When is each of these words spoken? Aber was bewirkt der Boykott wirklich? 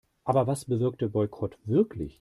Aber 0.23 0.47
was 0.47 0.65
bewirkt 0.65 1.01
der 1.01 1.09
Boykott 1.09 1.59
wirklich? 1.65 2.09